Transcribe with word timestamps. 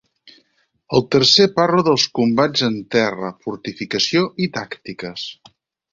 El 0.99 1.03
tercer 1.15 1.45
parla 1.59 1.83
dels 1.89 2.07
combats 2.21 2.65
en 2.69 2.79
terra, 2.97 3.31
fortificació 3.45 4.25
i 4.47 4.53
tàctiques. 4.57 5.29